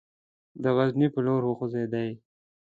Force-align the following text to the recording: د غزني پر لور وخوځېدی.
د 0.61 0.63
غزني 0.75 1.07
پر 1.13 1.21
لور 1.25 1.41
وخوځېدی. 1.45 2.09